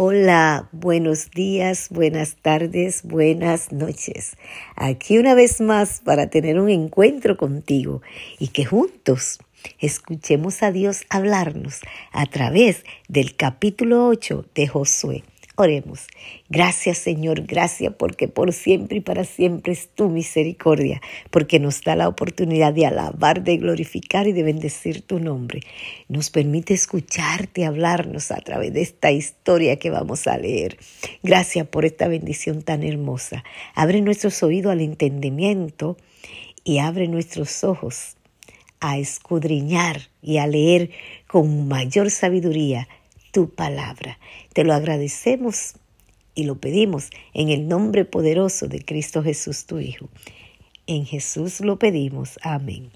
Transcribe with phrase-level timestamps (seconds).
[0.00, 4.36] Hola, buenos días, buenas tardes, buenas noches.
[4.76, 8.00] Aquí una vez más para tener un encuentro contigo
[8.38, 9.40] y que juntos
[9.80, 11.80] escuchemos a Dios hablarnos
[12.12, 15.24] a través del capítulo 8 de Josué.
[15.60, 16.06] Oremos.
[16.48, 21.96] Gracias Señor, gracias porque por siempre y para siempre es tu misericordia, porque nos da
[21.96, 25.62] la oportunidad de alabar, de glorificar y de bendecir tu nombre.
[26.06, 30.78] Nos permite escucharte hablarnos a través de esta historia que vamos a leer.
[31.24, 33.42] Gracias por esta bendición tan hermosa.
[33.74, 35.96] Abre nuestros oídos al entendimiento
[36.62, 38.16] y abre nuestros ojos
[38.78, 40.90] a escudriñar y a leer
[41.26, 42.86] con mayor sabiduría
[43.38, 44.18] tu palabra.
[44.52, 45.74] Te lo agradecemos
[46.34, 50.08] y lo pedimos en el nombre poderoso de Cristo Jesús, tu Hijo.
[50.88, 52.40] En Jesús lo pedimos.
[52.42, 52.90] Amén.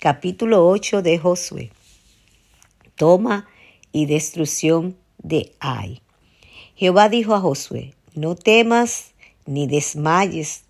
[0.00, 1.70] Capítulo 8 de Josué.
[2.96, 3.46] Toma
[3.92, 6.02] y destrucción de Ai.
[6.74, 9.12] Jehová dijo a Josué, no temas
[9.46, 10.64] ni desmayes,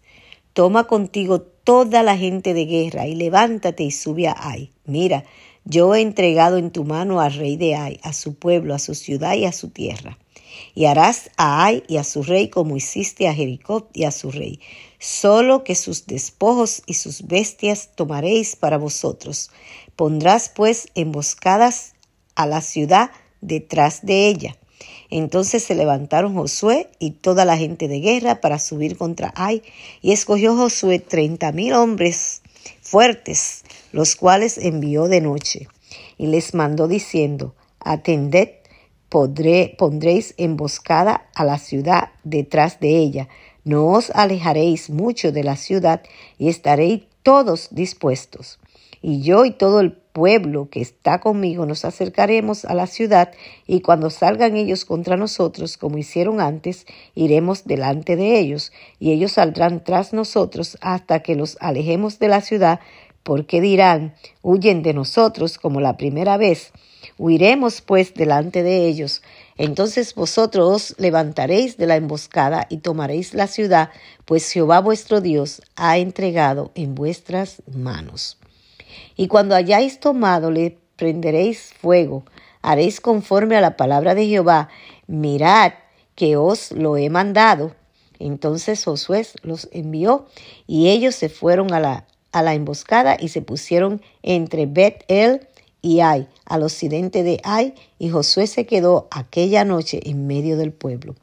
[0.53, 4.73] toma contigo toda la gente de guerra y levántate y sube a Ai.
[4.85, 5.25] Mira,
[5.65, 8.95] yo he entregado en tu mano al rey de Ai, a su pueblo, a su
[8.95, 10.19] ciudad y a su tierra.
[10.75, 14.31] Y harás a Ai y a su rey como hiciste a Jericó y a su
[14.31, 14.61] rey.
[14.99, 19.51] Solo que sus despojos y sus bestias tomaréis para vosotros.
[19.97, 21.95] Pondrás pues emboscadas
[22.35, 24.57] a la ciudad detrás de ella.
[25.11, 29.63] Entonces se levantaron Josué y toda la gente de guerra para subir contra Ai,
[30.01, 32.43] y escogió Josué treinta mil hombres
[32.81, 35.69] fuertes, los cuales envió de noche,
[36.17, 38.51] y les mandó diciendo, Atended,
[39.09, 43.29] podré, pondréis emboscada a la ciudad detrás de ella,
[43.65, 46.03] no os alejaréis mucho de la ciudad,
[46.39, 48.60] y estaréis todos dispuestos.
[49.03, 53.33] Y yo y todo el pueblo que está conmigo nos acercaremos a la ciudad,
[53.67, 59.33] y cuando salgan ellos contra nosotros, como hicieron antes, iremos delante de ellos, y ellos
[59.33, 62.81] saldrán tras nosotros hasta que los alejemos de la ciudad,
[63.23, 66.73] porque dirán, huyen de nosotros como la primera vez.
[67.19, 69.23] Huiremos pues delante de ellos.
[69.57, 73.91] Entonces vosotros os levantaréis de la emboscada y tomaréis la ciudad,
[74.25, 78.39] pues Jehová vuestro Dios ha entregado en vuestras manos.
[79.17, 82.25] Y cuando hayáis tomado, le prenderéis fuego,
[82.63, 84.69] haréis conforme a la palabra de Jehová,
[85.07, 85.73] mirad
[86.15, 87.75] que os lo he mandado.
[88.19, 90.27] Entonces Josué los envió
[90.67, 95.47] y ellos se fueron a la a la emboscada y se pusieron entre Bet-El
[95.83, 100.73] y Ai, al occidente de Ai, y Josué se quedó aquella noche en medio del
[100.73, 101.15] pueblo.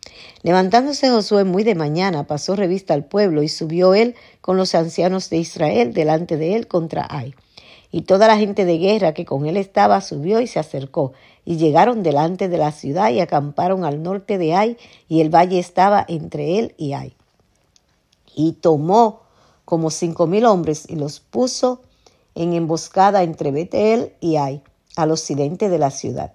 [0.41, 5.29] Levantándose Josué muy de mañana, pasó revista al pueblo y subió él con los ancianos
[5.29, 7.35] de Israel delante de él contra Ai.
[7.91, 11.13] Y toda la gente de guerra que con él estaba subió y se acercó,
[11.45, 14.77] y llegaron delante de la ciudad y acamparon al norte de Ai,
[15.07, 17.15] y el valle estaba entre él y Ai.
[18.35, 19.21] Y tomó
[19.63, 21.81] como cinco mil hombres y los puso
[22.35, 24.61] en emboscada entre Betel y Ai,
[24.95, 26.33] al occidente de la ciudad.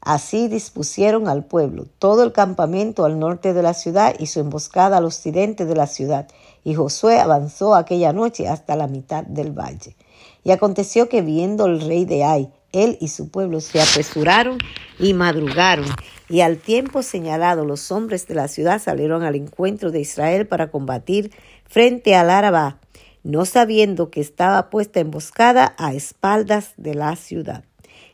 [0.00, 4.98] Así dispusieron al pueblo todo el campamento al norte de la ciudad y su emboscada
[4.98, 6.28] al occidente de la ciudad.
[6.62, 9.96] Y Josué avanzó aquella noche hasta la mitad del valle.
[10.44, 14.58] Y aconteció que viendo el rey de Ai, él y su pueblo se apresuraron
[14.98, 15.86] y madrugaron.
[16.28, 20.70] Y al tiempo señalado los hombres de la ciudad salieron al encuentro de Israel para
[20.70, 21.32] combatir
[21.64, 22.78] frente al Arabá,
[23.22, 27.64] no sabiendo que estaba puesta emboscada a espaldas de la ciudad.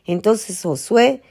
[0.05, 1.21] Entonces Josué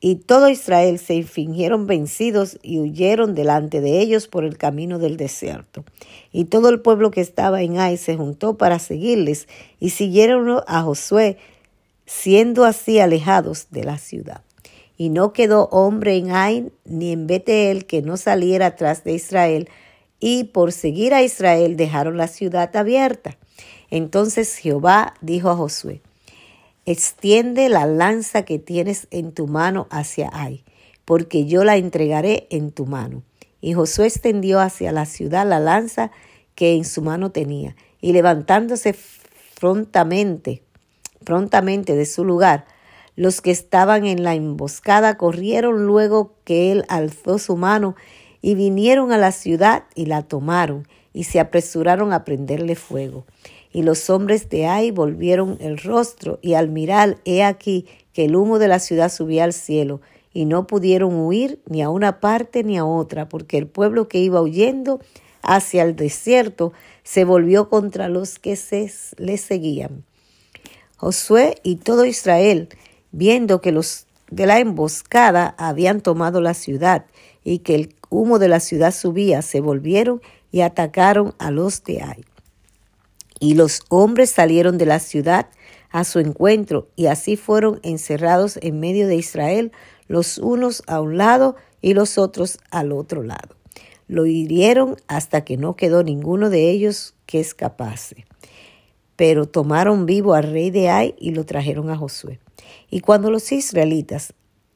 [0.00, 5.16] y todo Israel se fingieron vencidos y huyeron delante de ellos por el camino del
[5.16, 5.84] desierto.
[6.32, 9.48] Y todo el pueblo que estaba en Ai se juntó para seguirles
[9.80, 11.38] y siguieron a Josué,
[12.06, 14.42] siendo así alejados de la ciudad.
[14.96, 19.68] Y no quedó hombre en Ai ni en Betel que no saliera atrás de Israel,
[20.20, 23.36] y por seguir a Israel dejaron la ciudad abierta.
[23.90, 26.02] Entonces Jehová dijo a Josué,
[26.90, 30.64] extiende la lanza que tienes en tu mano hacia Ai,
[31.04, 33.22] porque yo la entregaré en tu mano.
[33.60, 36.10] Y Josué extendió hacia la ciudad la lanza
[36.54, 38.96] que en su mano tenía, y levantándose
[39.60, 40.62] prontamente,
[41.24, 42.64] prontamente de su lugar,
[43.16, 47.96] los que estaban en la emboscada corrieron luego que él alzó su mano
[48.40, 53.26] y vinieron a la ciudad y la tomaron y se apresuraron a prenderle fuego.
[53.78, 58.34] Y los hombres de Ai volvieron el rostro y al mirar, he aquí que el
[58.34, 60.00] humo de la ciudad subía al cielo
[60.32, 64.18] y no pudieron huir ni a una parte ni a otra, porque el pueblo que
[64.18, 64.98] iba huyendo
[65.42, 66.72] hacia el desierto
[67.04, 68.58] se volvió contra los que
[69.16, 70.02] le seguían.
[70.96, 72.70] Josué y todo Israel,
[73.12, 77.06] viendo que los de la emboscada habían tomado la ciudad
[77.44, 80.20] y que el humo de la ciudad subía, se volvieron
[80.50, 82.24] y atacaron a los de Ai.
[83.40, 85.48] Y los hombres salieron de la ciudad
[85.90, 89.72] a su encuentro, y así fueron encerrados en medio de Israel,
[90.06, 93.56] los unos a un lado y los otros al otro lado.
[94.06, 98.24] Lo hirieron hasta que no quedó ninguno de ellos que escapase.
[99.16, 102.40] Pero tomaron vivo al rey de Ai y lo trajeron a Josué.
[102.90, 104.32] Y cuando los israelitas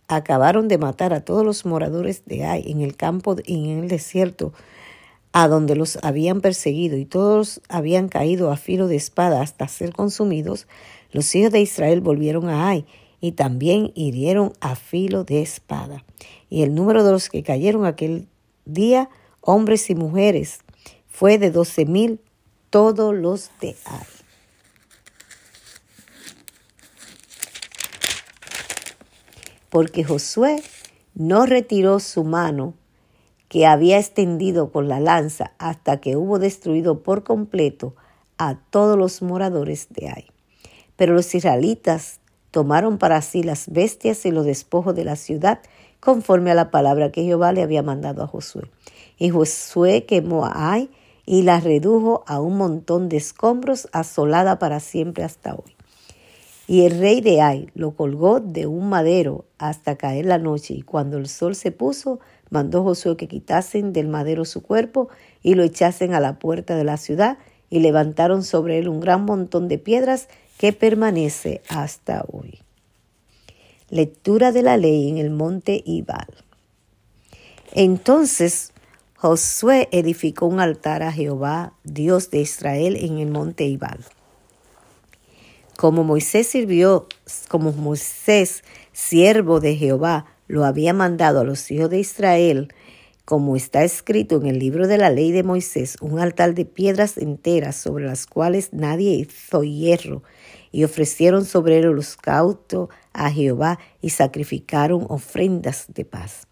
[0.09, 3.89] acabaron de matar a todos los moradores de Ai en el campo y en el
[3.89, 4.53] desierto,
[5.33, 9.93] a donde los habían perseguido y todos habían caído a filo de espada hasta ser
[9.93, 10.67] consumidos,
[11.11, 12.85] los hijos de Israel volvieron a Ai
[13.21, 16.05] y también hirieron a filo de espada.
[16.51, 18.29] Y el número de los que cayeron aquel
[18.65, 19.09] día,
[19.41, 20.61] hombres y mujeres,
[21.09, 22.21] fue de doce mil
[22.69, 24.07] todos los de Ai.
[29.71, 30.63] Porque Josué
[31.15, 32.75] no retiró su mano
[33.53, 37.95] que había extendido con la lanza hasta que hubo destruido por completo
[38.39, 40.27] a todos los moradores de Ai.
[40.97, 42.21] Pero los israelitas
[42.51, 45.61] tomaron para sí las bestias y los despojos de la ciudad,
[46.01, 48.71] conforme a la palabra que Jehová le había mandado a Josué.
[49.19, 50.89] Y Josué quemó a Ai
[51.27, 55.77] y la redujo a un montón de escombros, asolada para siempre hasta hoy.
[56.67, 60.81] Y el rey de Ai lo colgó de un madero hasta caer la noche, y
[60.81, 62.19] cuando el sol se puso,
[62.53, 65.09] mandó Josué que quitasen del madero su cuerpo
[65.43, 67.39] y lo echasen a la puerta de la ciudad,
[67.71, 70.29] y levantaron sobre él un gran montón de piedras
[70.59, 72.59] que permanece hasta hoy.
[73.89, 76.29] Lectura de la ley en el monte Ibal.
[77.73, 78.73] Entonces
[79.17, 84.05] Josué edificó un altar a Jehová, Dios de Israel, en el monte Ibal.
[85.79, 87.07] Como Moisés sirvió,
[87.49, 92.69] como Moisés, siervo de Jehová, lo había mandado a los hijos de Israel,
[93.25, 97.17] como está escrito en el libro de la ley de Moisés, un altar de piedras
[97.17, 100.23] enteras sobre las cuales nadie hizo hierro,
[100.71, 106.47] y ofrecieron sobre él holocausto a Jehová y sacrificaron ofrendas de paz.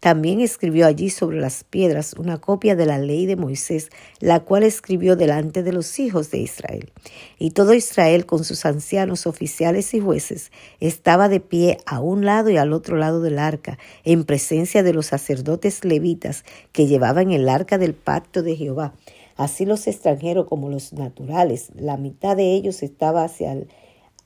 [0.00, 3.90] También escribió allí sobre las piedras una copia de la ley de Moisés,
[4.20, 6.92] la cual escribió delante de los hijos de Israel.
[7.38, 12.50] Y todo Israel con sus ancianos, oficiales y jueces estaba de pie a un lado
[12.50, 17.48] y al otro lado del arca, en presencia de los sacerdotes levitas que llevaban el
[17.48, 18.94] arca del pacto de Jehová
[19.36, 23.68] Así los extranjeros como los naturales, la mitad de ellos estaba hacia el,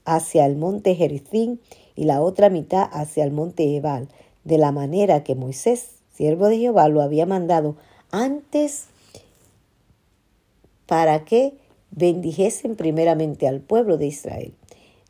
[0.05, 1.61] hacia el monte Jericín
[1.97, 4.09] y la otra mitad hacia el monte Ebal,
[4.45, 7.77] de la manera que Moisés, siervo de Jehová, lo había mandado
[8.11, 8.87] antes
[10.87, 11.55] para que
[11.91, 14.55] bendijesen primeramente al pueblo de Israel.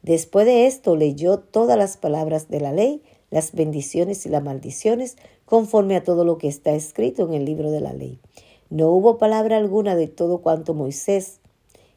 [0.02, 5.16] Después de esto leyó todas las palabras de la ley, las bendiciones y las maldiciones,
[5.44, 8.18] conforme a todo lo que está escrito en el libro de la ley.
[8.70, 11.40] No hubo palabra alguna de todo cuanto Moisés,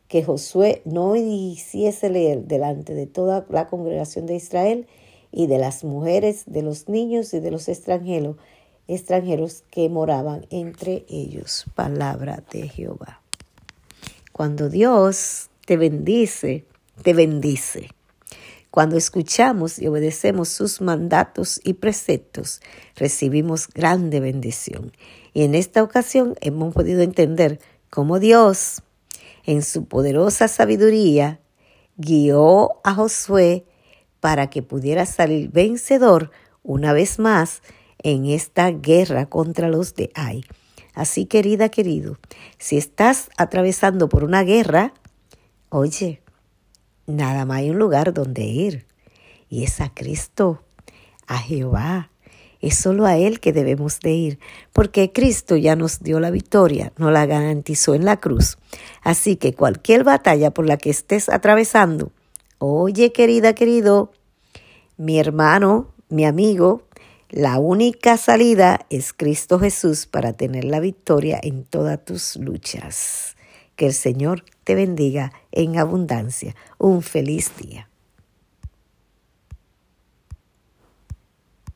[0.08, 4.88] que Josué no hiciese leer delante de toda la congregación de Israel
[5.34, 8.38] y de las mujeres, de los niños y de los extranjeros,
[8.88, 11.66] extranjeros que moraban entre ellos.
[11.74, 13.22] Palabra de Jehová.
[14.32, 16.66] Cuando Dios te bendice,
[17.02, 17.90] te bendice.
[18.70, 22.62] Cuando escuchamos y obedecemos sus mandatos y preceptos,
[22.96, 24.92] recibimos grande bendición.
[25.34, 27.60] Y en esta ocasión hemos podido entender
[27.90, 28.84] cómo Dios,
[29.46, 31.40] en su poderosa sabiduría,
[31.98, 33.66] guió a Josué
[34.24, 36.32] para que pudiera salir vencedor
[36.64, 37.62] una vez más
[38.04, 40.46] en esta guerra contra los de Ai.
[40.94, 42.18] Así, querida, querido,
[42.58, 44.94] si estás atravesando por una guerra,
[45.68, 46.22] oye,
[47.06, 48.88] nada más hay un lugar donde ir,
[49.50, 50.64] y es a Cristo,
[51.28, 52.10] a Jehová,
[52.62, 54.40] es solo a Él que debemos de ir,
[54.72, 58.58] porque Cristo ya nos dio la victoria, nos la garantizó en la cruz.
[59.02, 62.14] Así que cualquier batalla por la que estés atravesando,
[62.66, 64.12] oye querida, querido,
[64.96, 66.84] mi hermano, mi amigo,
[67.30, 73.36] la única salida es Cristo Jesús para tener la victoria en todas tus luchas.
[73.76, 76.56] Que el Señor te bendiga en abundancia.
[76.78, 77.90] Un feliz día.